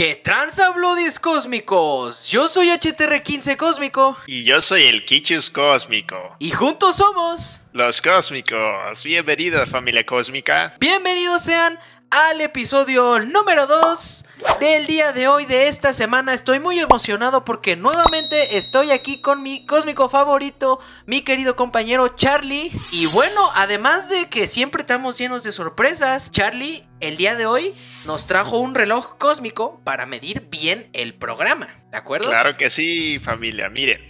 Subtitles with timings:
[0.00, 2.26] ¿Qué tranza Bloodies cósmicos?
[2.30, 4.16] Yo soy HTR15 cósmico.
[4.26, 6.36] Y yo soy el Kichus cósmico.
[6.38, 7.60] Y juntos somos...
[7.74, 9.04] Los cósmicos.
[9.04, 10.74] Bienvenidos familia cósmica.
[10.80, 11.78] Bienvenidos sean
[12.08, 14.24] al episodio número 2
[14.58, 16.32] del día de hoy de esta semana.
[16.32, 22.72] Estoy muy emocionado porque nuevamente estoy aquí con mi cósmico favorito, mi querido compañero Charlie.
[22.92, 27.74] Y bueno, además de que siempre estamos llenos de sorpresas, Charlie el día de hoy
[28.06, 32.28] nos trajo un reloj cósmico para medir bien el programa, ¿de acuerdo?
[32.28, 34.06] Claro que sí, familia, miren.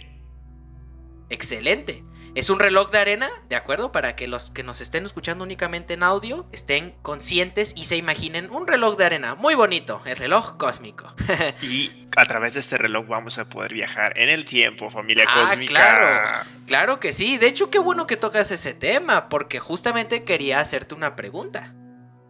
[1.29, 2.03] Excelente.
[2.33, 3.91] Es un reloj de arena, ¿de acuerdo?
[3.91, 8.49] Para que los que nos estén escuchando únicamente en audio estén conscientes y se imaginen
[8.51, 9.35] un reloj de arena.
[9.35, 11.13] Muy bonito, el reloj cósmico.
[11.61, 15.45] y a través de este reloj vamos a poder viajar en el tiempo, familia ah,
[15.45, 15.73] cósmica.
[15.73, 17.37] Claro, claro que sí.
[17.37, 21.73] De hecho, qué bueno que tocas ese tema, porque justamente quería hacerte una pregunta.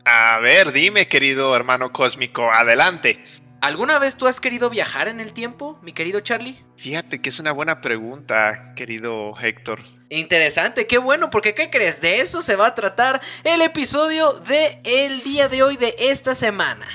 [0.06, 3.24] A ver, dime, querido hermano cósmico, adelante.
[3.62, 6.64] ¿Alguna vez tú has querido viajar en el tiempo, mi querido Charlie?
[6.78, 9.84] Fíjate que es una buena pregunta, querido Héctor.
[10.10, 12.02] Interesante, qué bueno, porque ¿qué crees?
[12.02, 16.34] De eso se va a tratar el episodio de el día de hoy de esta
[16.34, 16.88] semana.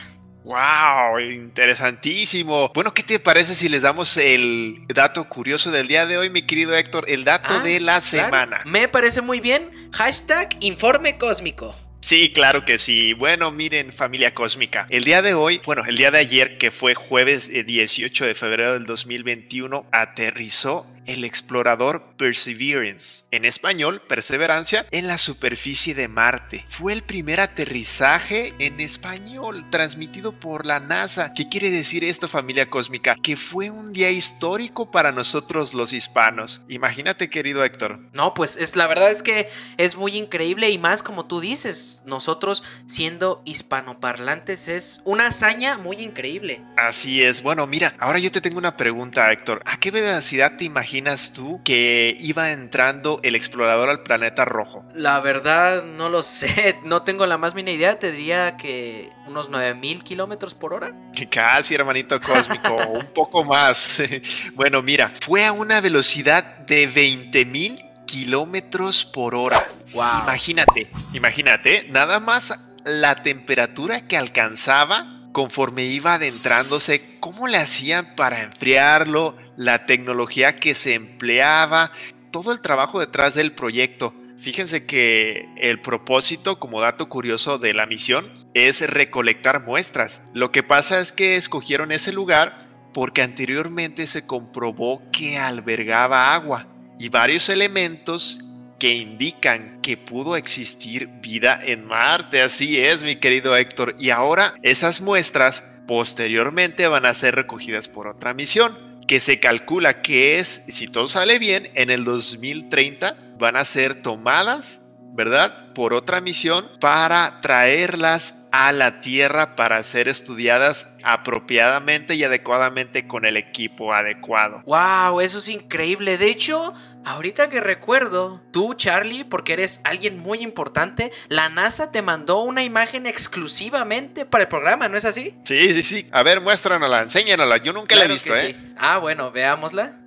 [0.42, 1.20] ¡Wow!
[1.20, 2.72] Interesantísimo.
[2.74, 6.42] Bueno, ¿qué te parece si les damos el dato curioso del día de hoy, mi
[6.42, 7.04] querido Héctor?
[7.08, 8.62] El dato ah, de la semana.
[8.64, 9.70] Me parece muy bien.
[9.92, 11.76] Hashtag informe cósmico.
[12.06, 13.14] Sí, claro que sí.
[13.14, 14.86] Bueno, miren familia cósmica.
[14.90, 18.34] El día de hoy, bueno, el día de ayer, que fue jueves 18 eh, de
[18.36, 26.64] febrero del 2021, aterrizó el explorador Perseverance, en español, Perseverancia, en la superficie de Marte.
[26.68, 31.32] Fue el primer aterrizaje en español transmitido por la NASA.
[31.34, 33.16] ¿Qué quiere decir esto, familia cósmica?
[33.22, 36.62] Que fue un día histórico para nosotros los hispanos.
[36.68, 38.00] Imagínate, querido Héctor.
[38.12, 42.02] No, pues es la verdad es que es muy increíble y más como tú dices,
[42.04, 46.62] nosotros siendo hispanoparlantes es una hazaña muy increíble.
[46.76, 47.42] Así es.
[47.42, 49.62] Bueno, mira, ahora yo te tengo una pregunta, Héctor.
[49.66, 54.84] ¿A qué velocidad te imaginas imaginas tú que iba entrando el explorador al planeta rojo?
[54.94, 56.78] La verdad, no lo sé.
[56.86, 57.98] No tengo la más mínima idea.
[57.98, 60.94] Te diría que unos 9000 kilómetros por hora.
[61.30, 62.76] Casi, hermanito cósmico.
[62.88, 64.02] un poco más.
[64.54, 69.66] bueno, mira, fue a una velocidad de 20000 kilómetros por hora.
[69.92, 70.22] Wow.
[70.22, 78.40] Imagínate, imagínate, nada más la temperatura que alcanzaba conforme iba adentrándose, cómo le hacían para
[78.40, 81.92] enfriarlo, la tecnología que se empleaba,
[82.30, 84.14] todo el trabajo detrás del proyecto.
[84.38, 90.22] Fíjense que el propósito, como dato curioso de la misión, es recolectar muestras.
[90.34, 96.66] Lo que pasa es que escogieron ese lugar porque anteriormente se comprobó que albergaba agua
[96.98, 98.40] y varios elementos
[98.78, 102.42] que indican que pudo existir vida en Marte.
[102.42, 103.94] Así es, mi querido Héctor.
[103.98, 110.02] Y ahora esas muestras posteriormente van a ser recogidas por otra misión que se calcula
[110.02, 115.72] que es, si todo sale bien, en el 2030 van a ser tomadas, ¿verdad?
[115.74, 123.26] Por otra misión para traerlas a la Tierra para ser estudiadas apropiadamente y adecuadamente con
[123.26, 124.62] el equipo adecuado.
[124.64, 125.20] ¡Wow!
[125.20, 126.18] Eso es increíble.
[126.18, 126.72] De hecho,
[127.06, 132.64] ahorita que recuerdo, tú, Charlie, porque eres alguien muy importante, la NASA te mandó una
[132.64, 135.34] imagen exclusivamente para el programa, ¿no es así?
[135.44, 136.08] Sí, sí, sí.
[136.10, 137.58] A ver, muéstranosla, enséñanosla.
[137.58, 138.56] Yo nunca la he visto, ¿eh?
[138.76, 140.00] Ah, bueno, veámosla.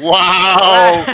[0.00, 1.04] ¡Wow!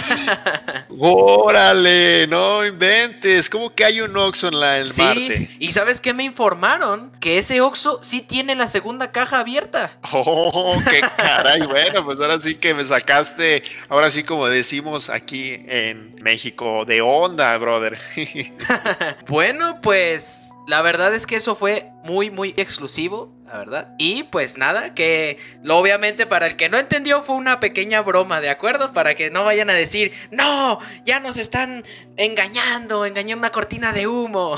[0.99, 2.27] ¡Órale!
[2.27, 3.49] No inventes.
[3.49, 7.13] ¿Cómo que hay un Oxxo en la el sí, Y sabes qué me informaron?
[7.21, 9.99] Que ese Oxxo sí tiene la segunda caja abierta.
[10.13, 11.63] ¡Oh, qué caray!
[11.63, 17.01] bueno, pues ahora sí que me sacaste, ahora sí como decimos aquí en México, de
[17.01, 17.99] onda, brother.
[19.29, 23.95] bueno, pues la verdad es que eso fue muy, muy exclusivo la verdad.
[23.99, 28.41] Y pues nada, que lo, obviamente para el que no entendió fue una pequeña broma,
[28.41, 28.93] ¿de acuerdo?
[28.93, 31.85] Para que no vayan a decir, no, ya nos están
[32.17, 34.57] engañando, engañando una cortina de humo.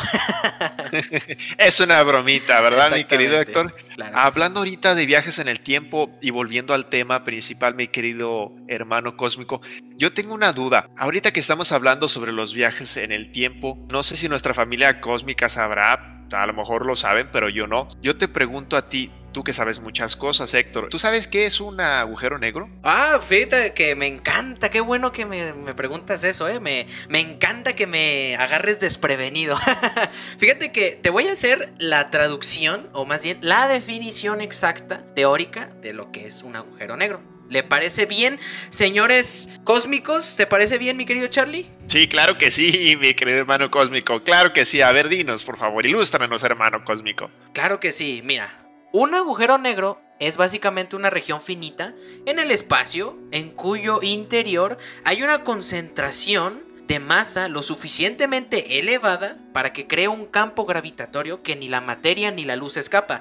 [1.59, 3.75] es una bromita, ¿verdad, mi querido Héctor?
[4.15, 9.17] Hablando ahorita de viajes en el tiempo y volviendo al tema principal, mi querido hermano
[9.17, 9.61] cósmico,
[9.97, 10.89] yo tengo una duda.
[10.97, 15.01] Ahorita que estamos hablando sobre los viajes en el tiempo, no sé si nuestra familia
[15.01, 17.89] cósmica sabrá, a lo mejor lo saben, pero yo no.
[18.01, 20.89] Yo te pregunto a ti, tú que sabes muchas cosas, Héctor.
[20.89, 22.69] ¿Tú sabes qué es un agujero negro?
[22.83, 26.61] Ah, fíjate que me encanta, qué bueno que me, preguntas eso, ¿eh?
[26.61, 29.57] Me, me, encanta que me agarres desprevenido.
[30.39, 35.71] fíjate que te voy a hacer la traducción, o más bien la definición exacta, teórica,
[35.81, 37.30] de lo que es un agujero negro.
[37.51, 38.39] ¿Le parece bien,
[38.71, 40.37] señores cósmicos?
[40.37, 41.67] ¿Te parece bien, mi querido Charlie?
[41.89, 44.23] Sí, claro que sí, mi querido hermano cósmico.
[44.23, 44.81] Claro que sí.
[44.83, 47.29] A ver, dinos, por favor, ilústranos, hermano cósmico.
[47.53, 48.23] Claro que sí.
[48.25, 51.93] Mira, un agujero negro es básicamente una región finita
[52.25, 59.73] en el espacio en cuyo interior hay una concentración de masa lo suficientemente elevada para
[59.73, 63.21] que cree un campo gravitatorio que ni la materia ni la luz escapa.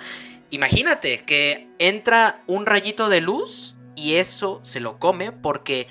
[0.51, 5.87] Imagínate que entra un rayito de luz y eso se lo come porque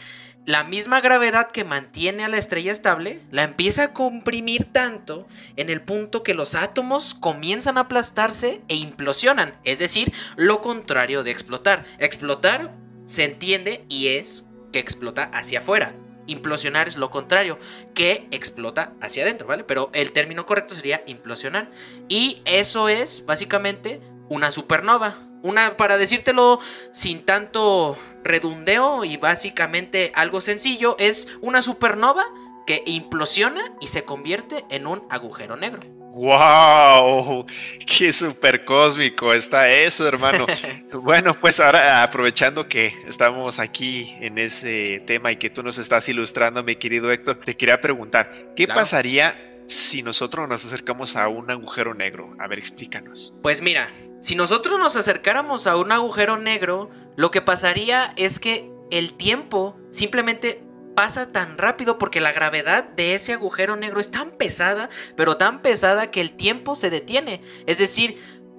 [0.47, 5.69] la misma gravedad que mantiene a la estrella estable la empieza a comprimir tanto en
[5.69, 11.33] el punto que los átomos comienzan a aplastarse e implosionan, es decir, lo contrario de
[11.33, 11.85] explotar.
[11.99, 12.75] Explotar
[13.05, 15.95] se entiende y es que explota hacia afuera
[16.29, 17.59] implosionar es lo contrario,
[17.95, 19.65] que explota hacia adentro, ¿vale?
[19.65, 21.71] Pero el término correcto sería implosionar.
[22.09, 25.28] Y eso es básicamente una supernova.
[25.43, 26.61] Una, para decírtelo
[26.93, 32.25] sin tanto redundeo y básicamente algo sencillo, es una supernova
[32.67, 35.81] que implosiona y se convierte en un agujero negro.
[36.19, 37.47] ¡Wow!
[37.87, 40.47] ¡Qué super cósmico está eso, hermano!
[40.93, 46.09] bueno, pues ahora aprovechando que estamos aquí en ese tema y que tú nos estás
[46.09, 51.51] ilustrando, mi querido Héctor, te quería preguntar, ¿qué pasaría si nosotros nos acercamos a un
[51.51, 52.35] agujero negro?
[52.41, 53.33] A ver, explícanos.
[53.41, 53.89] Pues mira,
[54.21, 59.77] si nosotros nos acercáramos a un agujero negro, lo que pasaría es que el tiempo
[59.91, 60.65] simplemente
[60.97, 65.63] pasa tan rápido porque la gravedad de ese agujero negro es tan pesada, pero tan
[65.63, 67.41] pesada que el tiempo se detiene.
[67.67, 68.17] Es decir,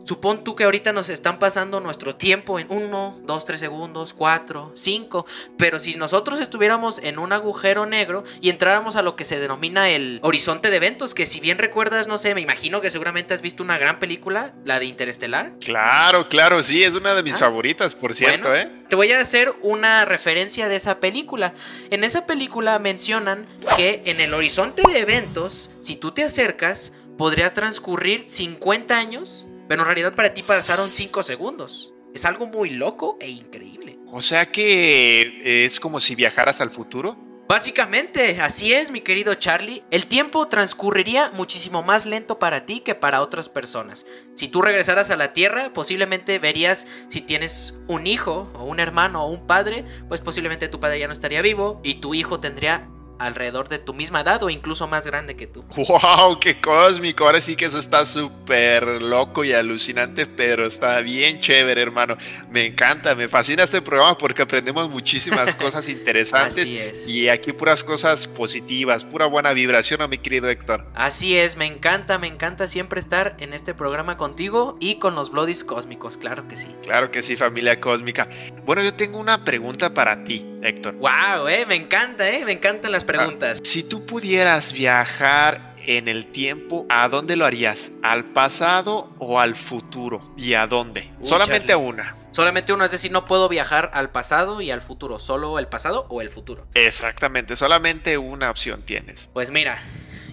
[0.09, 4.71] Supón tú que ahorita nos están pasando nuestro tiempo en 1, 2, 3 segundos, 4,
[4.73, 5.25] 5.
[5.55, 9.91] Pero si nosotros estuviéramos en un agujero negro y entráramos a lo que se denomina
[9.91, 13.43] el horizonte de eventos, que si bien recuerdas, no sé, me imagino que seguramente has
[13.43, 15.53] visto una gran película, la de Interestelar.
[15.63, 18.67] Claro, claro, sí, es una de mis ah, favoritas, por cierto, ¿eh?
[18.89, 21.53] Te voy a hacer una referencia de esa película.
[21.91, 23.45] En esa película mencionan
[23.77, 29.83] que en el horizonte de eventos, si tú te acercas, podría transcurrir 50 años pero
[29.83, 31.93] en realidad para ti pasaron 5 segundos.
[32.13, 33.99] Es algo muy loco e increíble.
[34.11, 37.15] O sea que es como si viajaras al futuro.
[37.47, 39.83] Básicamente, así es, mi querido Charlie.
[39.91, 44.07] El tiempo transcurriría muchísimo más lento para ti que para otras personas.
[44.35, 49.23] Si tú regresaras a la Tierra, posiblemente verías si tienes un hijo o un hermano
[49.23, 52.87] o un padre, pues posiblemente tu padre ya no estaría vivo y tu hijo tendría
[53.19, 55.63] alrededor de tu misma edad o incluso más grande que tú.
[55.75, 56.39] ¡Wow!
[56.39, 57.25] ¡Qué cósmico!
[57.25, 62.17] Ahora sí que eso está súper loco y alucinante, pero está bien chévere, hermano.
[62.49, 66.63] Me encanta, me fascina este programa porque aprendemos muchísimas cosas interesantes.
[66.63, 67.07] Así es.
[67.07, 70.87] Y aquí puras cosas positivas, pura buena vibración, a mi querido Héctor.
[70.95, 75.31] Así es, me encanta, me encanta siempre estar en este programa contigo y con los
[75.31, 76.75] Bloodies cósmicos, claro que sí.
[76.83, 78.29] Claro que sí, familia cósmica.
[78.65, 80.95] Bueno, yo tengo una pregunta para ti, Héctor.
[80.95, 81.47] ¡Wow!
[81.47, 83.59] Eh, me encanta, eh, me encantan las preguntas.
[83.63, 87.91] si tú pudieras viajar en el tiempo, ¿a dónde lo harías?
[88.03, 90.33] ¿Al pasado o al futuro?
[90.37, 91.11] ¿Y a dónde?
[91.21, 92.15] Solamente una.
[92.31, 96.05] Solamente uno, es decir, no puedo viajar al pasado y al futuro, solo el pasado
[96.09, 96.67] o el futuro.
[96.75, 99.29] Exactamente, solamente una opción tienes.
[99.33, 99.79] Pues mira,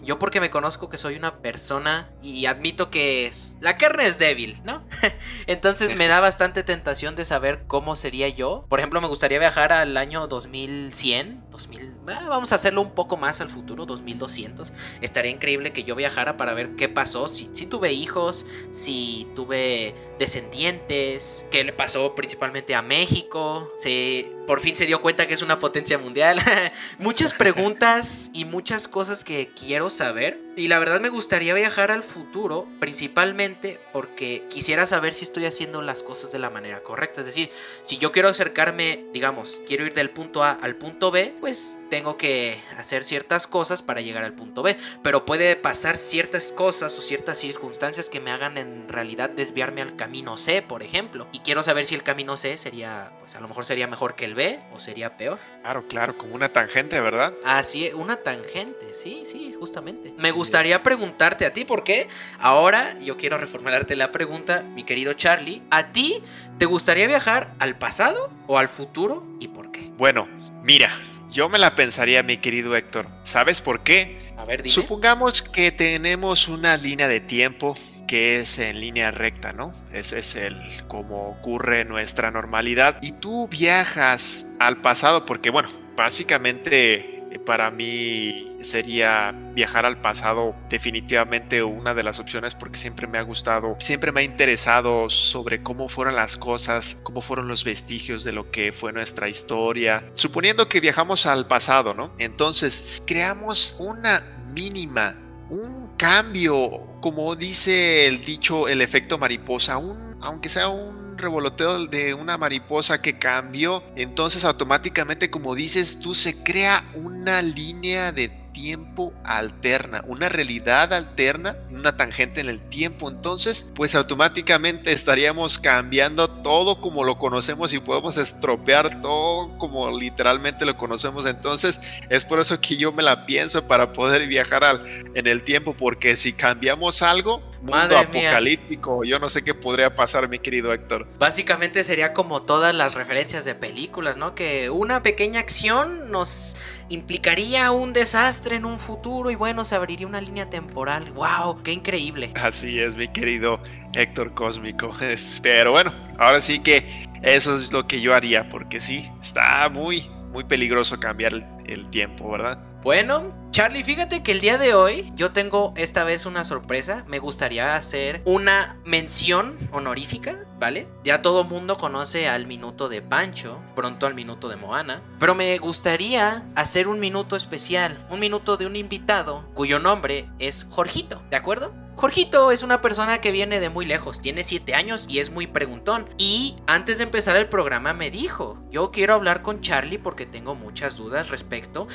[0.07, 3.31] yo porque me conozco que soy una persona y admito que
[3.61, 4.85] la carne es débil, ¿no?
[5.47, 8.65] Entonces me da bastante tentación de saber cómo sería yo.
[8.69, 13.17] Por ejemplo, me gustaría viajar al año 2100, 2000, ah, vamos a hacerlo un poco
[13.17, 14.73] más al futuro, 2200.
[15.01, 19.95] Estaría increíble que yo viajara para ver qué pasó, si, si tuve hijos, si tuve
[20.19, 25.43] descendientes, qué le pasó principalmente a México, si por fin se dio cuenta que es
[25.43, 26.41] una potencia mundial.
[26.99, 30.46] Muchas preguntas y muchas cosas que quiero saber.
[30.59, 35.83] Y la verdad me gustaría viajar al futuro, principalmente porque quisiera saber si estoy haciendo
[35.83, 37.21] las cosas de la manera correcta.
[37.21, 37.51] Es decir,
[37.83, 42.17] si yo quiero acercarme, digamos, quiero ir del punto A al punto B, pues tengo
[42.17, 44.79] que hacer ciertas cosas para llegar al punto B.
[45.03, 49.95] Pero puede pasar ciertas cosas o ciertas circunstancias que me hagan en realidad desviarme al
[49.95, 51.27] camino C, por ejemplo.
[51.33, 54.25] Y quiero saber si el camino C sería, pues a lo mejor sería mejor que
[54.25, 55.39] el B o sería peor.
[55.61, 57.35] Claro, claro, como una tangente, ¿verdad?
[57.45, 60.15] Ah, sí, una tangente, sí, sí, justamente.
[60.17, 62.07] Me gustaría preguntarte a ti, porque
[62.39, 65.63] ahora yo quiero reformularte la pregunta, mi querido Charlie.
[65.73, 66.23] ¿A ti
[66.57, 69.91] te gustaría viajar al pasado o al futuro y por qué?
[69.99, 70.29] Bueno,
[70.63, 70.91] mira,
[71.33, 73.09] yo me la pensaría, mi querido Héctor.
[73.23, 74.19] ¿Sabes por qué?
[74.37, 74.73] A ver, dime.
[74.73, 77.75] Supongamos que tenemos una línea de tiempo
[78.07, 79.75] que es en línea recta, ¿no?
[79.93, 82.99] Ese es el como ocurre nuestra normalidad.
[83.03, 91.63] Y tú viajas al pasado porque, bueno, básicamente para mí sería viajar al pasado definitivamente
[91.63, 95.89] una de las opciones porque siempre me ha gustado, siempre me ha interesado sobre cómo
[95.89, 100.09] fueron las cosas, cómo fueron los vestigios de lo que fue nuestra historia.
[100.13, 102.13] Suponiendo que viajamos al pasado, ¿no?
[102.19, 104.25] Entonces creamos una
[104.55, 105.17] mínima,
[105.51, 112.15] un cambio, como dice el dicho, el efecto mariposa, un, aunque sea un revoloteo de
[112.15, 119.13] una mariposa que cambió, entonces automáticamente, como dices tú, se crea una línea de tiempo
[119.23, 123.11] alterna, una realidad alterna, una tangente en el tiempo.
[123.11, 130.65] Entonces, pues automáticamente estaríamos cambiando todo como lo conocemos y podemos estropear todo como literalmente
[130.65, 131.27] lo conocemos.
[131.27, 135.45] Entonces, es por eso que yo me la pienso para poder viajar al, en el
[135.45, 140.73] tiempo, porque si cambiamos algo, mundo apocalíptico, yo no sé qué podría pasar, mi querido
[140.73, 141.07] Héctor.
[141.19, 144.35] Básicamente sería como todas las referencias de películas, ¿no?
[144.35, 146.57] Que una pequeña acción nos
[146.89, 151.11] implicaría un desastre en un futuro y bueno, se abriría una línea temporal.
[151.13, 151.63] ¡Wow!
[151.63, 152.33] ¡Qué increíble!
[152.37, 153.61] Así es, mi querido
[153.93, 154.93] Héctor Cósmico.
[155.43, 160.09] Pero bueno, ahora sí que eso es lo que yo haría, porque sí, está muy,
[160.37, 161.33] muy peligroso cambiar
[161.65, 162.59] el, tiempo, ¿verdad?
[162.83, 167.05] Bueno, Charlie, fíjate que el día de hoy yo tengo esta vez una sorpresa.
[167.09, 170.89] Me gustaría hacer una mención honorífica, ¿vale?
[171.05, 175.01] Ya todo mundo conoce al minuto de Pancho, pronto al minuto de Moana.
[175.19, 180.67] Pero me gustaría hacer un minuto especial, un minuto de un invitado cuyo nombre es
[180.71, 181.73] Jorgito, ¿de acuerdo?
[181.97, 185.47] Jorgito es una persona que viene de muy lejos, tiene 7 años y es muy
[185.47, 186.07] preguntón.
[186.19, 190.55] Y antes de empezar el programa me dijo, yo quiero hablar con Charlie porque tengo
[190.55, 191.89] muchas dudas respecto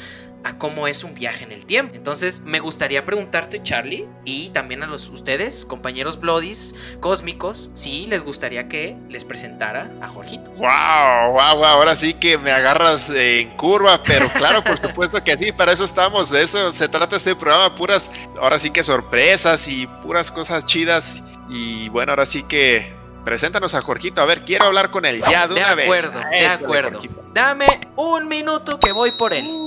[0.43, 1.95] a cómo es un viaje en el tiempo.
[1.95, 8.23] Entonces me gustaría preguntarte Charlie y también a los ustedes, compañeros Bloodies cósmicos, si les
[8.23, 10.51] gustaría que les presentara a Jorgito.
[10.51, 15.35] Wow, wow, wow, ahora sí que me agarras en curva, pero claro, por supuesto que
[15.37, 19.67] sí, para eso estamos, de eso se trata este programa, puras, ahora sí que sorpresas
[19.67, 21.21] y puras cosas chidas.
[21.49, 22.93] Y bueno, ahora sí que
[23.23, 24.21] preséntanos a Jorgito.
[24.21, 25.87] A ver, quiero hablar con él ya de, una vez.
[25.87, 26.99] De acuerdo, de acuerdo.
[27.33, 29.60] Dame un minuto que voy por él.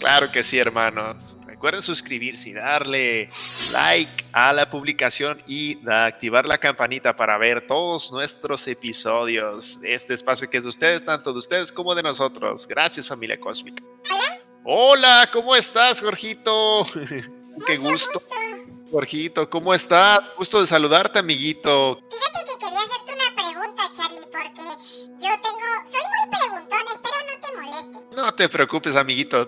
[0.00, 1.36] Claro que sí, hermanos.
[1.46, 3.28] Recuerden suscribirse y darle
[3.72, 10.14] like a la publicación y activar la campanita para ver todos nuestros episodios de este
[10.14, 12.66] espacio que es de ustedes, tanto de ustedes como de nosotros.
[12.66, 13.84] Gracias, familia cósmica.
[14.64, 16.84] Hola, ¿cómo estás, Jorgito?
[17.66, 18.22] Qué gusto.
[18.90, 20.20] Jorgito, ¿cómo estás?
[20.36, 22.00] Gusto de saludarte, amiguito.
[22.10, 24.62] Fíjate que quería hacerte una pregunta, Charlie, porque
[25.20, 25.60] yo tengo.
[28.20, 29.46] No te preocupes, amiguito.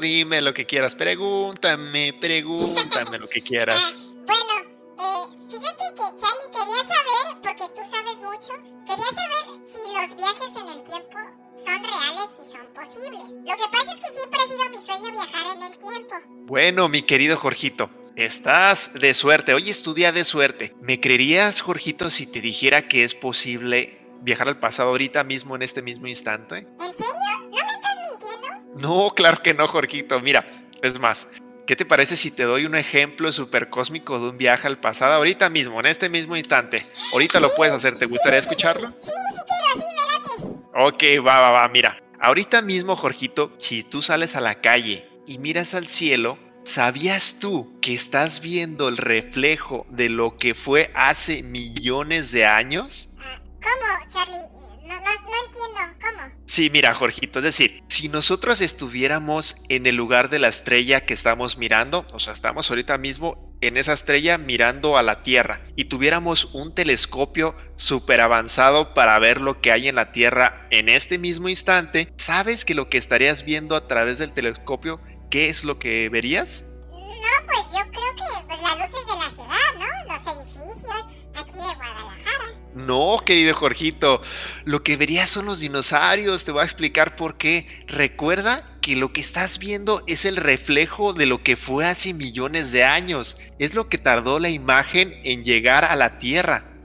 [0.00, 0.94] dime lo que quieras.
[0.94, 3.98] Pregúntame, pregúntame lo que quieras.
[4.24, 4.54] bueno,
[4.98, 8.52] eh, fíjate que, Charlie, quería saber, porque tú sabes mucho,
[8.86, 11.18] quería saber si los viajes en el tiempo
[11.62, 13.28] son reales y son posibles.
[13.28, 16.14] Lo que pasa es que siempre ha sido mi sueño viajar en el tiempo.
[16.46, 17.90] Bueno, mi querido Jorgito.
[18.16, 20.74] Estás de suerte, hoy estudia de suerte.
[20.80, 25.60] ¿Me creerías, Jorgito, si te dijera que es posible viajar al pasado ahorita mismo, en
[25.60, 26.66] este mismo instante?
[26.80, 27.25] ¿En serio?
[28.78, 30.20] No, claro que no, Jorgito.
[30.20, 31.28] Mira, es más,
[31.66, 35.14] ¿qué te parece si te doy un ejemplo súper cósmico de un viaje al pasado
[35.14, 36.78] ahorita mismo, en este mismo instante?
[37.12, 38.88] Ahorita lo puedes hacer, ¿te gustaría escucharlo?
[39.02, 39.86] Sí, sí quiero,
[40.36, 42.02] sí, me Ok, va, va, va, mira.
[42.20, 47.78] Ahorita mismo, Jorgito, si tú sales a la calle y miras al cielo, ¿Sabías tú
[47.80, 53.08] que estás viendo el reflejo de lo que fue hace millones de años?
[53.62, 54.34] ¿Cómo, Charlie?
[54.84, 55.95] No, entiendo, ¿cómo?
[56.46, 61.12] Sí, mira, Jorgito, es decir, si nosotros estuviéramos en el lugar de la estrella que
[61.12, 65.86] estamos mirando, o sea, estamos ahorita mismo en esa estrella mirando a la Tierra y
[65.86, 71.18] tuviéramos un telescopio súper avanzado para ver lo que hay en la Tierra en este
[71.18, 75.00] mismo instante, ¿sabes que lo que estarías viendo a través del telescopio
[75.30, 76.64] ¿qué es lo que verías?
[76.90, 80.14] No, pues yo creo que pues, las luces de la ciudad, ¿no?
[80.14, 81.15] Los edificios.
[82.76, 84.20] No, querido Jorgito,
[84.66, 87.66] lo que verías son los dinosaurios, te voy a explicar por qué.
[87.86, 92.72] Recuerda que lo que estás viendo es el reflejo de lo que fue hace millones
[92.72, 93.38] de años.
[93.58, 96.75] Es lo que tardó la imagen en llegar a la Tierra.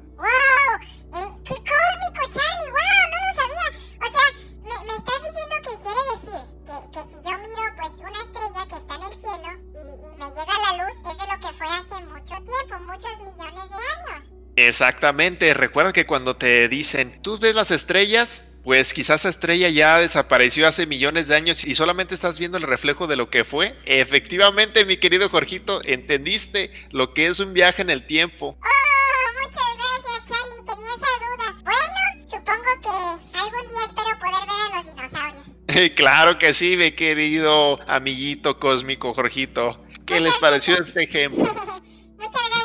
[14.67, 19.97] Exactamente, recuerda que cuando te dicen, tú ves las estrellas, pues quizás esa estrella ya
[19.97, 23.75] desapareció hace millones de años y solamente estás viendo el reflejo de lo que fue.
[23.85, 28.55] Efectivamente, mi querido Jorgito, entendiste lo que es un viaje en el tiempo.
[28.59, 31.63] Oh, muchas gracias, Charlie, tenía esa duda.
[31.63, 35.95] Bueno, supongo que algún día espero poder ver a los dinosaurios.
[35.95, 39.83] claro que sí, mi querido amiguito cósmico Jorgito.
[40.05, 41.45] ¿Qué les pareció este ejemplo?
[42.17, 42.60] Muchas gracias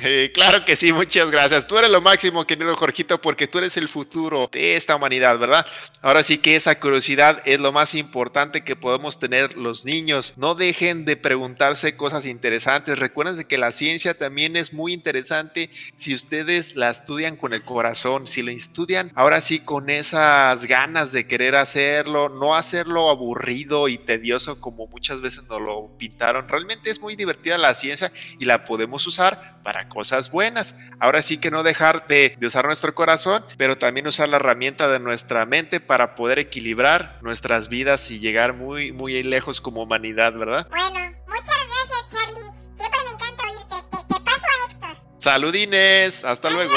[0.00, 1.66] Eh, claro que sí, muchas gracias.
[1.66, 5.66] Tú eres lo máximo, querido Jorgito, porque tú eres el futuro de esta humanidad, ¿verdad?
[6.02, 10.34] Ahora sí que esa curiosidad es lo más importante que podemos tener los niños.
[10.36, 12.96] No dejen de preguntarse cosas interesantes.
[12.96, 18.28] Recuerden que la ciencia también es muy interesante si ustedes la estudian con el corazón,
[18.28, 23.98] si la estudian ahora sí con esas ganas de querer hacerlo, no hacerlo aburrido y
[23.98, 26.48] tedioso como muchas veces nos lo pintaron.
[26.48, 30.76] Realmente es muy divertida la ciencia y la podemos usar para cosas buenas.
[31.00, 34.88] Ahora sí que no dejar de, de usar nuestro corazón, pero también usar la herramienta
[34.88, 40.32] de nuestra mente para poder equilibrar nuestras vidas y llegar muy, muy lejos como humanidad,
[40.34, 40.66] ¿verdad?
[40.70, 42.50] Bueno, muchas gracias, Charlie.
[42.74, 43.88] Siempre me encanta oírte.
[43.90, 44.96] Te, te paso a Héctor.
[45.18, 46.74] Saludines, hasta luego.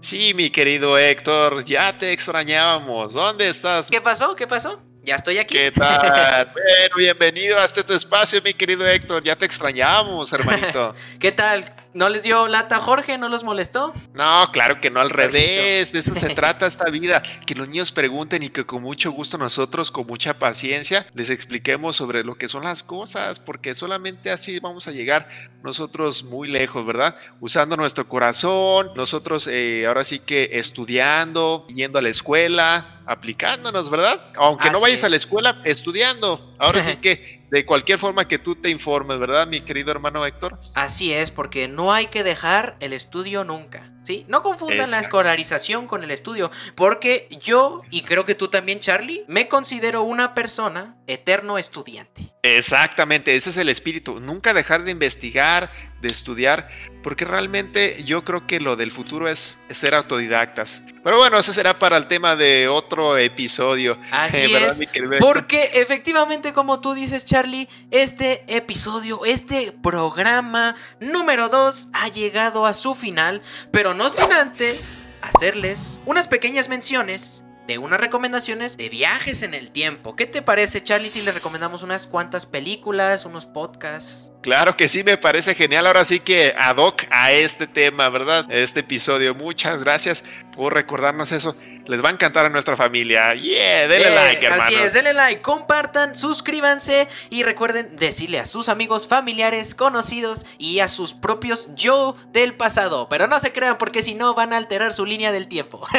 [0.00, 3.14] Sí, mi querido Héctor, ya te extrañábamos.
[3.14, 3.90] ¿Dónde estás?
[3.90, 4.36] ¿Qué pasó?
[4.36, 4.80] ¿Qué pasó?
[5.02, 5.54] Ya estoy aquí.
[5.54, 6.46] ¿Qué tal?
[6.52, 9.22] bueno, bienvenido a este tu espacio, mi querido Héctor.
[9.22, 10.94] Ya te extrañábamos, hermanito.
[11.20, 11.72] ¿Qué tal?
[11.96, 13.16] ¿No les dio lata Jorge?
[13.16, 13.90] ¿No los molestó?
[14.12, 15.94] No, claro que no, al revés.
[15.94, 17.22] De eso se trata esta vida.
[17.46, 21.96] Que los niños pregunten y que con mucho gusto nosotros, con mucha paciencia, les expliquemos
[21.96, 25.26] sobre lo que son las cosas, porque solamente así vamos a llegar
[25.62, 27.16] nosotros muy lejos, ¿verdad?
[27.40, 34.20] Usando nuestro corazón, nosotros eh, ahora sí que estudiando, yendo a la escuela, aplicándonos, ¿verdad?
[34.36, 35.22] Aunque no vayas a la es.
[35.22, 36.54] escuela, estudiando.
[36.58, 40.58] Ahora sí que de cualquier forma que tú te informes, ¿verdad, mi querido hermano Héctor?
[40.74, 43.92] Así es, porque no hay que dejar el estudio nunca.
[44.06, 44.24] ¿sí?
[44.28, 49.24] No confundan la escolarización con el estudio, porque yo, y creo que tú también, Charlie,
[49.26, 52.32] me considero una persona eterno estudiante.
[52.42, 54.20] Exactamente, ese es el espíritu.
[54.20, 55.70] Nunca dejar de investigar,
[56.00, 56.68] de estudiar,
[57.02, 60.82] porque realmente yo creo que lo del futuro es ser autodidactas.
[61.02, 63.98] Pero bueno, ese será para el tema de otro episodio.
[64.10, 65.20] Así Eh, ¿verdad, es?
[65.20, 72.74] Porque efectivamente, como tú dices, Charlie, este episodio, este programa número 2 ha llegado a
[72.74, 79.42] su final, pero no sin antes hacerles unas pequeñas menciones de unas recomendaciones de viajes
[79.42, 80.16] en el tiempo.
[80.16, 84.32] ¿Qué te parece, Charlie, si le recomendamos unas cuantas películas, unos podcasts?
[84.42, 85.86] Claro que sí, me parece genial.
[85.86, 88.46] Ahora sí que ad hoc a este tema, ¿verdad?
[88.48, 89.34] Este episodio.
[89.34, 90.22] Muchas gracias
[90.54, 91.56] por recordarnos eso.
[91.86, 93.34] Les va a encantar a nuestra familia.
[93.34, 94.62] Yeah, denle like, hermano.
[94.64, 100.80] Así es, denle like, compartan, suscríbanse y recuerden decirle a sus amigos, familiares, conocidos y
[100.80, 103.08] a sus propios yo del pasado.
[103.08, 105.86] Pero no se crean porque si no van a alterar su línea del tiempo.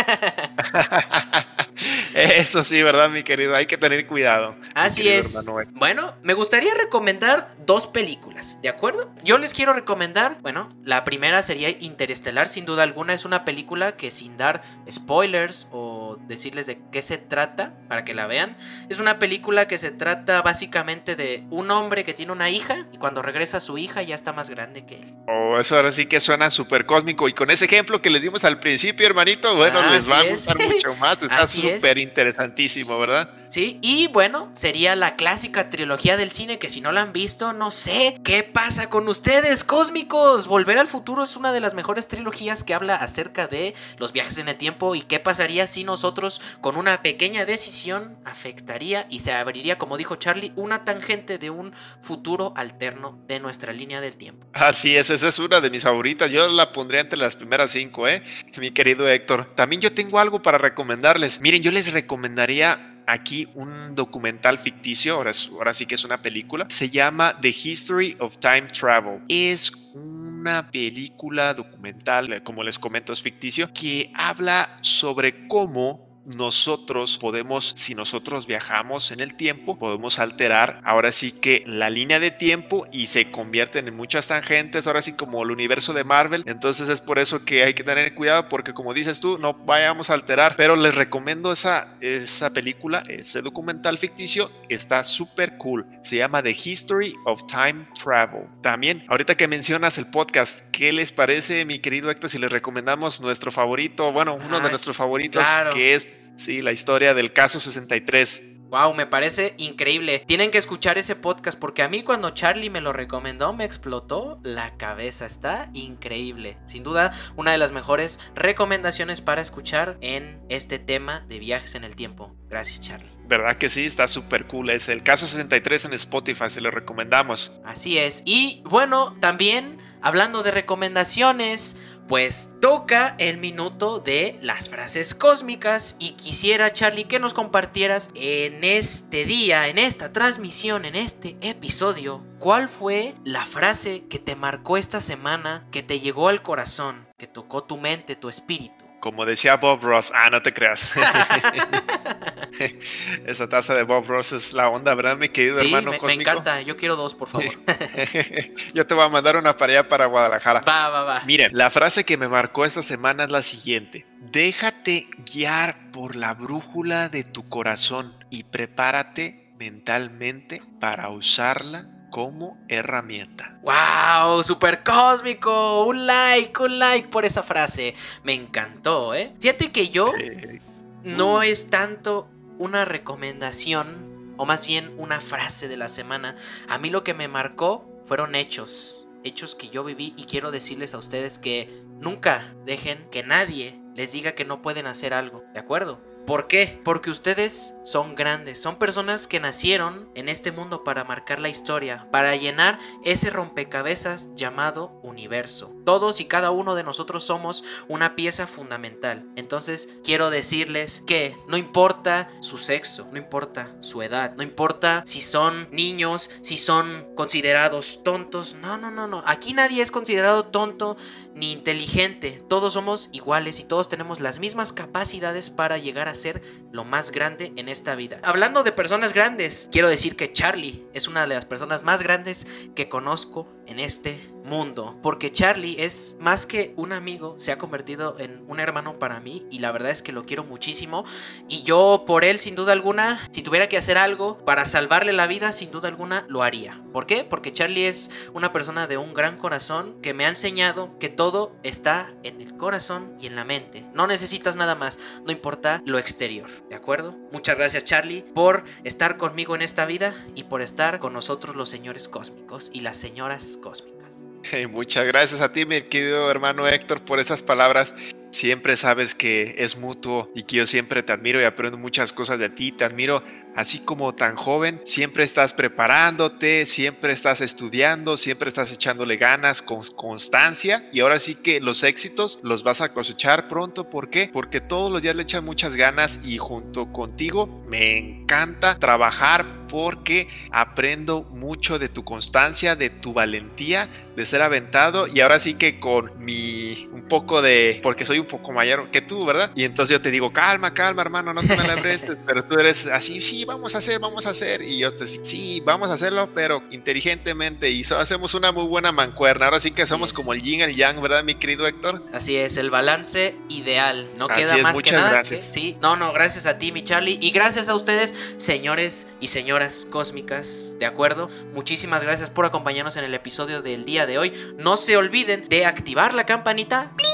[2.14, 3.56] Eso sí, ¿verdad, mi querido?
[3.56, 4.56] Hay que tener cuidado.
[4.76, 5.46] Así es.
[5.74, 9.12] Bueno, me gustaría recomendar dos películas, ¿de acuerdo?
[9.24, 13.96] Yo les quiero recomendar, bueno, la primera sería Interestelar, sin duda alguna, es una película
[13.98, 18.58] que sin dar spoilers o decirles de qué se trata, para que la vean,
[18.90, 22.98] es una película que se trata básicamente de un hombre que tiene una hija y
[22.98, 25.14] cuando regresa su hija ya está más grande que él.
[25.28, 27.28] Oh, eso ahora sí que suena súper cósmico.
[27.28, 30.58] Y con ese ejemplo que les dimos al principio, hermanito, bueno, les va a gustar
[30.58, 31.18] mucho más.
[31.24, 31.48] Está.
[31.76, 33.30] Súper interesantísimo, ¿verdad?
[33.50, 33.80] ¿Sí?
[33.82, 37.72] Y bueno, sería la clásica trilogía del cine que si no la han visto, no
[37.72, 40.48] sé qué pasa con ustedes, cósmicos.
[40.48, 44.38] Volver al futuro es una de las mejores trilogías que habla acerca de los viajes
[44.38, 49.32] en el tiempo y qué pasaría si nosotros con una pequeña decisión afectaría y se
[49.32, 54.46] abriría, como dijo Charlie, una tangente de un futuro alterno de nuestra línea del tiempo.
[54.54, 56.30] Así es, esa es una de mis favoritas.
[56.32, 58.22] Yo la pondría entre las primeras cinco, ¿eh?
[58.60, 59.54] Mi querido Héctor.
[59.56, 61.42] También yo tengo algo para recomendarles.
[61.42, 66.68] Miren, yo les recomendaría aquí un documental ficticio, ahora, sí que es una película.
[66.70, 69.22] Se llama The History of Time Travel.
[69.28, 77.18] Es una película documental, eh, como les comento, es ficticio, que habla sobre cómo nosotros
[77.18, 82.32] podemos, si nosotros viajamos en el tiempo, podemos alterar ahora sí que la línea de
[82.32, 86.44] tiempo y se convierten en muchas tangentes, ahora sí como el universo de Marvel.
[86.46, 90.10] Entonces es por eso que hay que tener cuidado porque como dices tú, no vayamos
[90.10, 95.86] a alterar, pero les recomiendo esa, esa película, ese documental ficticio, está súper cool.
[96.02, 98.48] Se llama The History of Time Travel.
[98.62, 103.22] También, ahorita que mencionas el podcast, ¿qué les parece, mi querido Héctor, si les recomendamos
[103.22, 105.74] nuestro favorito, bueno, uno de nuestros favoritos, claro.
[105.74, 108.58] que es, sí, la historia del caso 63?
[108.70, 110.24] Wow, me parece increíble.
[110.28, 114.42] Tienen que escuchar ese podcast porque a mí cuando Charlie me lo recomendó me explotó
[114.44, 115.26] la cabeza.
[115.26, 116.58] Está increíble.
[116.66, 121.86] Sin duda, una de las mejores recomendaciones para escuchar en este tema de viajes en
[121.86, 122.36] el tiempo.
[122.50, 123.10] Gracias, Charlie.
[123.26, 123.86] ¿Verdad que sí?
[123.86, 124.70] Está súper cool.
[124.70, 127.62] Es el caso 63 en Spotify, se lo recomendamos.
[127.64, 128.22] Así es.
[128.26, 136.12] Y bueno, también hablando de recomendaciones, pues toca el minuto de las frases cósmicas y
[136.12, 142.70] quisiera Charlie que nos compartieras en este día, en esta transmisión, en este episodio, cuál
[142.70, 147.64] fue la frase que te marcó esta semana, que te llegó al corazón, que tocó
[147.64, 148.77] tu mente, tu espíritu.
[149.00, 150.92] Como decía Bob Ross, ah, no te creas.
[153.26, 156.18] Esa taza de Bob Ross es la onda, ¿verdad, mi querido hermano me, cósmico?
[156.18, 157.48] me encanta, yo quiero dos, por favor.
[158.74, 160.62] yo te voy a mandar una para allá para Guadalajara.
[160.62, 161.24] Va, va, va.
[161.26, 164.06] Miren, la frase que me marcó esta semana es la siguiente.
[164.20, 173.60] Déjate guiar por la brújula de tu corazón y prepárate mentalmente para usarla como herramienta.
[173.64, 174.44] ¡Wow!
[174.44, 175.86] ¡Super cósmico!
[175.86, 177.96] Un like, un like por esa frase.
[178.24, 179.34] Me encantó, ¿eh?
[179.40, 180.62] Fíjate que yo Eh,
[181.04, 186.36] no es tanto una recomendación, o más bien una frase de la semana.
[186.68, 189.06] A mí lo que me marcó fueron hechos.
[189.24, 194.12] Hechos que yo viví y quiero decirles a ustedes que nunca dejen que nadie les
[194.12, 196.00] diga que no pueden hacer algo, ¿de acuerdo?
[196.28, 196.82] ¿Por qué?
[196.84, 202.10] Porque ustedes son grandes, son personas que nacieron en este mundo para marcar la historia,
[202.12, 205.74] para llenar ese rompecabezas llamado universo.
[205.86, 209.26] Todos y cada uno de nosotros somos una pieza fundamental.
[209.38, 215.22] Entonces quiero decirles que no importa su sexo, no importa su edad, no importa si
[215.22, 218.54] son niños, si son considerados tontos.
[218.62, 219.24] No, no, no, no.
[219.26, 220.98] Aquí nadie es considerado tonto
[221.38, 222.44] ni inteligente.
[222.50, 227.12] Todos somos iguales y todos tenemos las mismas capacidades para llegar a ser lo más
[227.12, 228.20] grande en esta vida.
[228.24, 232.48] Hablando de personas grandes, quiero decir que Charlie es una de las personas más grandes
[232.76, 234.98] que conozco en este mundo.
[235.04, 239.46] Porque Charlie es más que un amigo, se ha convertido en un hermano para mí
[239.52, 241.06] y la verdad es que lo quiero muchísimo.
[241.48, 245.28] Y yo por él, sin duda alguna, si tuviera que hacer algo para salvarle la
[245.28, 246.82] vida, sin duda alguna lo haría.
[246.94, 247.24] ¿Por qué?
[247.24, 251.56] Porque Charlie es una persona de un gran corazón que me ha enseñado que todo
[251.64, 253.86] está en el corazón y en la mente.
[253.94, 256.50] No necesitas nada más, no importa lo exterior.
[256.70, 257.16] ¿De acuerdo?
[257.32, 261.70] Muchas gracias Charlie por estar conmigo en esta vida y por estar con nosotros los
[261.70, 263.98] señores cósmicos y las señoras cósmicas.
[264.44, 267.94] Hey, muchas gracias a ti, mi querido hermano Héctor, por esas palabras.
[268.32, 272.40] Siempre sabes que es mutuo y que yo siempre te admiro y aprendo muchas cosas
[272.40, 272.72] de ti.
[272.72, 273.24] Te admiro
[273.58, 274.80] así como tan joven.
[274.86, 280.88] Siempre estás preparándote, siempre estás estudiando, siempre estás echándole ganas con constancia.
[280.94, 283.90] Y ahora sí que los éxitos los vas a cosechar pronto.
[283.90, 284.30] ¿Por qué?
[284.32, 290.28] Porque todos los días le echan muchas ganas y junto contigo me encanta trabajar porque
[290.52, 295.80] aprendo mucho de tu constancia, de tu valentía, de ser aventado y ahora sí que
[295.80, 299.52] con mi un poco de porque soy un poco mayor que tú, ¿verdad?
[299.56, 302.56] Y entonces yo te digo, "Calma, calma, hermano, no te me la prestes", pero tú
[302.56, 305.90] eres así, "Sí, vamos a hacer, vamos a hacer." Y yo te digo, "Sí, vamos
[305.90, 310.14] a hacerlo, pero inteligentemente y so, hacemos una muy buena mancuerna." Ahora sí que somos
[310.14, 312.04] como el yin y el yang, ¿verdad, mi querido Héctor?
[312.14, 314.08] Así es, el balance ideal.
[314.18, 315.12] No Así queda es, más que muchas nada.
[315.12, 315.46] gracias.
[315.46, 317.18] sí, no, no, gracias a ti, mi Charlie.
[317.22, 320.76] Y gracias a ustedes, señores y señoras cósmicas.
[320.80, 321.30] ¿De acuerdo?
[321.54, 324.34] Muchísimas gracias por acompañarnos en el episodio del día de hoy.
[324.58, 326.92] No se olviden de activar la campanita.
[326.96, 327.10] ¡pling!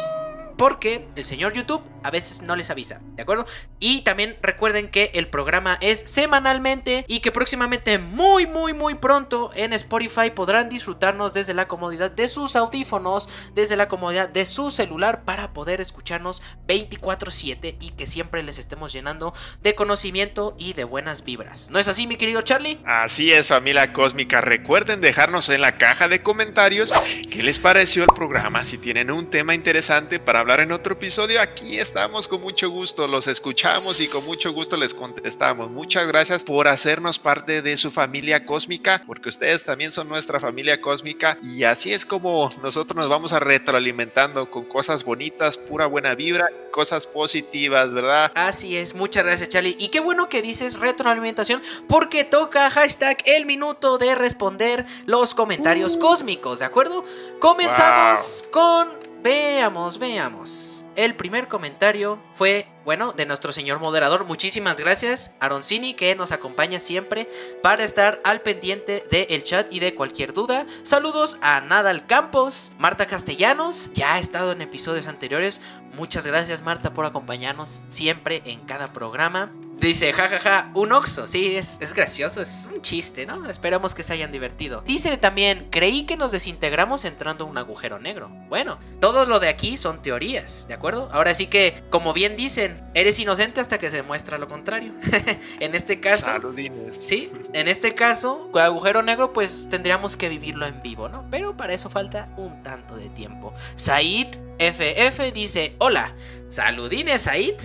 [0.57, 3.45] Porque el señor YouTube a veces no les avisa, ¿de acuerdo?
[3.79, 9.51] Y también recuerden que el programa es semanalmente y que próximamente, muy, muy, muy pronto
[9.55, 14.71] en Spotify podrán disfrutarnos desde la comodidad de sus audífonos, desde la comodidad de su
[14.71, 20.83] celular para poder escucharnos 24/7 y que siempre les estemos llenando de conocimiento y de
[20.83, 21.69] buenas vibras.
[21.69, 22.79] ¿No es así, mi querido Charlie?
[22.85, 24.41] Así es, familia cósmica.
[24.41, 26.93] Recuerden dejarnos en la caja de comentarios
[27.31, 28.63] qué les pareció el programa.
[28.63, 33.07] Si tienen un tema interesante para hablar en otro episodio, aquí estamos con mucho gusto.
[33.07, 35.69] Los escuchamos y con mucho gusto les contestamos.
[35.69, 40.81] Muchas gracias por hacernos parte de su familia cósmica, porque ustedes también son nuestra familia
[40.81, 41.37] cósmica.
[41.43, 46.47] Y así es como nosotros nos vamos a retroalimentando con cosas bonitas, pura buena vibra,
[46.71, 48.31] cosas positivas, ¿verdad?
[48.33, 49.75] Así es, muchas gracias Charlie.
[49.77, 55.97] Y qué bueno que dices retroalimentación porque toca hashtag el minuto de responder los comentarios
[55.97, 57.05] cósmicos, ¿de acuerdo?
[57.39, 58.87] Comenzamos con...
[59.21, 60.82] Veamos, veamos.
[60.95, 64.25] El primer comentario fue, bueno, de nuestro señor moderador.
[64.25, 67.27] Muchísimas gracias, Aroncini, que nos acompaña siempre
[67.63, 70.67] para estar al pendiente del chat y de cualquier duda.
[70.83, 75.61] Saludos a Nadal Campos, Marta Castellanos, ya ha estado en episodios anteriores.
[75.95, 79.51] Muchas gracias, Marta, por acompañarnos siempre en cada programa.
[79.83, 81.27] Dice, jajaja, un oxo.
[81.27, 83.49] Sí, es, es gracioso, es un chiste, ¿no?
[83.49, 84.81] Esperamos que se hayan divertido.
[84.87, 88.29] Dice también, creí que nos desintegramos entrando a un agujero negro.
[88.47, 91.09] Bueno, todo lo de aquí son teorías, ¿de acuerdo?
[91.11, 94.93] Ahora sí que, como bien dicen, eres inocente hasta que se demuestra lo contrario.
[95.59, 96.27] en este caso...
[96.27, 96.95] Saludines.
[96.95, 101.27] Sí, en este caso, con agujero negro, pues tendríamos que vivirlo en vivo, ¿no?
[101.29, 103.53] Pero para eso falta un tanto de tiempo.
[103.75, 106.15] Said FF dice, hola,
[106.47, 107.55] saludines Said.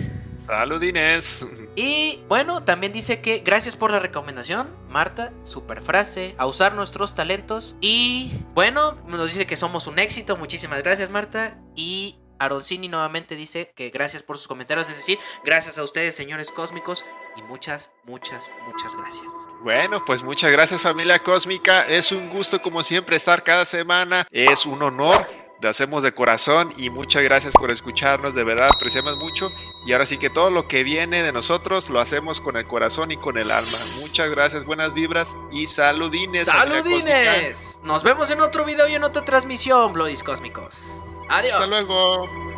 [0.49, 1.47] Saludines.
[1.77, 7.15] Y bueno, también dice que gracias por la recomendación, Marta, super frase, a usar nuestros
[7.15, 7.77] talentos.
[7.83, 11.59] Y bueno, nos dice que somos un éxito, muchísimas gracias Marta.
[11.77, 16.51] Y Aroncini nuevamente dice que gracias por sus comentarios, es decir, gracias a ustedes señores
[16.51, 17.05] cósmicos
[17.37, 19.31] y muchas, muchas, muchas gracias.
[19.63, 24.65] Bueno, pues muchas gracias familia cósmica, es un gusto como siempre estar cada semana, es
[24.65, 25.27] un honor
[25.61, 29.53] lo hacemos de corazón y muchas gracias por escucharnos, de verdad apreciamos mucho
[29.85, 33.11] y ahora sí que todo lo que viene de nosotros lo hacemos con el corazón
[33.11, 33.79] y con el alma.
[34.01, 36.47] Muchas gracias, buenas vibras y saludines.
[36.47, 37.81] Saludines.
[37.83, 41.03] Nos vemos en otro video y en otra transmisión, Bloodies Cósmicos.
[41.29, 41.55] Adiós.
[41.55, 42.58] Hasta luego.